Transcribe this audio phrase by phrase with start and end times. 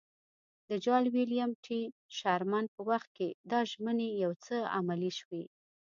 [0.69, 1.79] د جال ویلیم ټي
[2.17, 5.43] شرمن په وخت کې دا ژمنې یو څه عملي شوې.